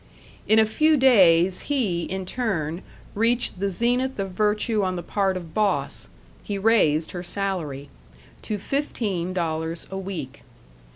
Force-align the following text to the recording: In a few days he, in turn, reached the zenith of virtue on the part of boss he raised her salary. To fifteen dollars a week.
In 0.47 0.57
a 0.57 0.65
few 0.65 0.97
days 0.97 1.59
he, 1.69 2.05
in 2.05 2.25
turn, 2.25 2.81
reached 3.13 3.59
the 3.59 3.69
zenith 3.69 4.17
of 4.17 4.31
virtue 4.31 4.81
on 4.81 4.95
the 4.95 5.03
part 5.03 5.37
of 5.37 5.53
boss 5.53 6.09
he 6.41 6.57
raised 6.57 7.11
her 7.11 7.21
salary. 7.21 7.87
To 8.41 8.57
fifteen 8.57 9.31
dollars 9.31 9.85
a 9.91 9.99
week. 9.99 10.41